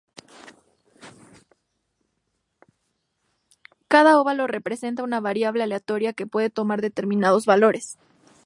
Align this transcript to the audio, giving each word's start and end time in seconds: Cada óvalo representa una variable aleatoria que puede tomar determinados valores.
Cada 3.87 4.19
óvalo 4.19 4.47
representa 4.47 5.03
una 5.03 5.19
variable 5.19 5.61
aleatoria 5.61 6.13
que 6.13 6.25
puede 6.25 6.49
tomar 6.49 6.81
determinados 6.81 7.45
valores. 7.45 7.99